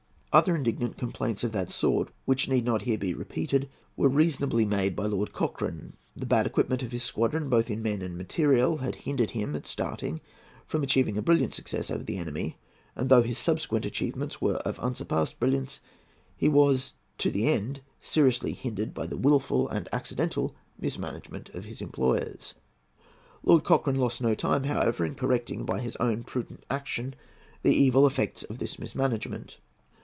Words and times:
Other 0.33 0.55
indignant 0.55 0.97
complaints 0.97 1.43
of 1.43 1.51
that 1.51 1.69
sort, 1.69 2.07
which 2.23 2.47
need 2.47 2.63
not 2.63 2.83
here 2.83 2.97
be 2.97 3.13
repeated, 3.13 3.67
were 3.97 4.07
reasonably 4.07 4.63
made 4.63 4.95
by 4.95 5.05
Lord 5.05 5.33
Cochrane. 5.33 5.91
The 6.15 6.25
bad 6.25 6.45
equipment 6.45 6.81
of 6.81 6.93
his 6.93 7.03
squadron, 7.03 7.49
both 7.49 7.69
in 7.69 7.81
men 7.83 7.95
and 7.95 8.13
in 8.13 8.17
material, 8.17 8.77
had 8.77 8.95
hindered 8.95 9.31
him, 9.31 9.57
at 9.57 9.65
starting, 9.67 10.21
from 10.65 10.83
achieving 10.83 11.17
a 11.17 11.21
brilliant 11.21 11.53
success 11.53 11.91
over 11.91 12.05
the 12.05 12.15
enemy, 12.17 12.55
and 12.95 13.09
though 13.09 13.23
his 13.23 13.37
subsequent 13.37 13.85
achievements 13.85 14.39
were 14.39 14.55
of 14.59 14.79
unsurpassed 14.79 15.37
brilliance, 15.37 15.81
he 16.37 16.47
was 16.47 16.93
to 17.17 17.29
the 17.29 17.49
end 17.49 17.81
seriously 17.99 18.53
hindered 18.53 18.93
by 18.93 19.05
the 19.05 19.17
wilful 19.17 19.67
and 19.67 19.89
accidental 19.91 20.55
mismanagement 20.79 21.49
of 21.49 21.65
his 21.65 21.81
employers. 21.81 22.53
Lord 23.43 23.65
Cochrane 23.65 23.99
lost 23.99 24.21
no 24.21 24.33
time, 24.33 24.63
however, 24.63 25.03
in 25.03 25.15
correcting 25.15 25.65
by 25.65 25.81
his 25.81 25.97
own 25.97 26.23
prudent 26.23 26.65
action 26.69 27.15
the 27.63 27.75
evil 27.75 28.07
effects 28.07 28.43
of 28.43 28.59
this 28.59 28.79
mismanagement. 28.79 29.59